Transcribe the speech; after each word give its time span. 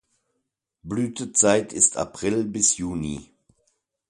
Blütezeit 0.81 1.73
ist 1.73 1.95
April 1.97 2.45
bis 2.45 2.77
Juni. 2.77 3.29